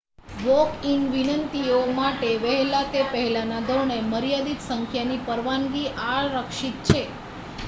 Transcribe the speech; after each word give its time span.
walk-in 0.37 1.01
વિનંતીઓ 1.11 1.75
માટે 1.91 2.31
વહેલા 2.41 2.87
તે 2.89 3.03
પહેલાના 3.11 3.61
ધોરણે 3.67 3.99
મર્યાદિત 4.07 4.67
સંખ્યાની 4.67 5.21
પરવાનગી 5.25 5.85
આરક્ષિત 6.09 6.83
છે 6.87 7.05